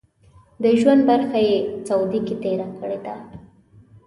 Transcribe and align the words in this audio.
د 0.61 0.63
ژوند 0.79 1.01
برخه 1.11 1.37
یې 1.47 1.57
سعودي 1.87 2.19
کې 2.27 2.35
تېره 2.43 2.67
کړې 2.79 2.97
وه. 3.03 3.15